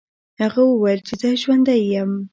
[0.41, 2.11] هغه وویل چې زه ژوندی یم.